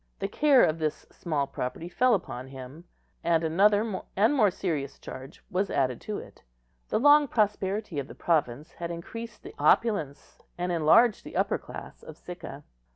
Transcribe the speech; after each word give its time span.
The 0.17 0.27
care 0.27 0.63
of 0.63 0.79
this 0.79 1.05
small 1.11 1.45
property 1.45 1.87
fell 1.87 2.15
upon 2.15 2.47
him, 2.47 2.85
and 3.23 3.43
another 3.43 4.01
and 4.15 4.33
more 4.33 4.49
serious 4.49 4.97
charge 4.97 5.43
was 5.51 5.69
added 5.69 6.01
to 6.01 6.17
it. 6.17 6.41
The 6.89 6.99
long 6.99 7.27
prosperity 7.27 7.99
of 7.99 8.07
the 8.07 8.15
province 8.15 8.71
had 8.71 8.89
increased 8.89 9.43
the 9.43 9.53
opulence 9.59 10.39
and 10.57 10.71
enlarged 10.71 11.23
the 11.23 11.35
upper 11.35 11.59
class 11.59 12.01
of 12.01 12.17
Sicca. 12.17 12.63